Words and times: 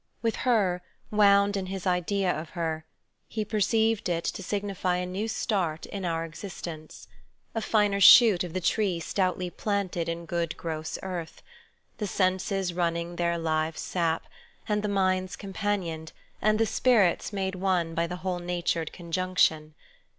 With 0.23 0.37
her, 0.47 0.81
wound 1.11 1.55
in 1.55 1.67
his 1.67 1.85
idea 1.85 2.31
of 2.31 2.49
her, 2.57 2.85
he 3.27 3.45
perceived 3.45 4.09
it 4.09 4.23
to 4.23 4.41
signify 4.41 4.95
a 4.95 5.05
new 5.05 5.27
start 5.27 5.85
in 5.85 6.05
our 6.05 6.25
existence, 6.25 7.07
a 7.53 7.61
finer 7.61 8.01
shoot 8.01 8.43
of 8.43 8.53
the 8.53 8.61
tree 8.61 8.99
stoutly 8.99 9.51
planted 9.51 10.09
in 10.09 10.25
good 10.25 10.57
gross 10.57 10.97
earth; 11.03 11.43
the 11.99 12.07
senses 12.07 12.73
running 12.73 13.17
their 13.17 13.37
live 13.37 13.77
sap, 13.77 14.25
and 14.67 14.81
the 14.81 14.89
minds 14.89 15.35
companioned, 15.35 16.13
and 16.41 16.57
the 16.59 16.65
spirits 16.65 17.31
made 17.31 17.53
one 17.53 17.93
by 17.93 18.07
the 18.07 18.15
whole 18.25 18.39
natured 18.39 18.91
conjunction. 18.91 19.75